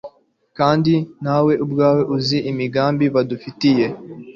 kandi 0.57 0.93
nawe 1.23 1.53
ubwawe, 1.63 2.01
uzi 2.15 2.37
imigambi 2.51 3.05
badufitiye 3.15 3.85